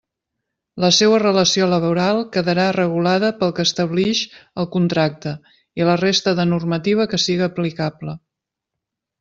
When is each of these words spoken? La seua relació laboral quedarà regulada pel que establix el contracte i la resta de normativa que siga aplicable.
La 0.83 0.89
seua 0.99 1.17
relació 1.23 1.67
laboral 1.73 2.21
quedarà 2.37 2.65
regulada 2.79 3.29
pel 3.43 3.53
que 3.59 3.67
establix 3.69 4.23
el 4.63 4.69
contracte 4.79 5.35
i 5.83 5.89
la 5.91 5.99
resta 6.05 6.37
de 6.41 6.49
normativa 6.55 7.09
que 7.13 7.25
siga 7.29 7.51
aplicable. 7.53 8.21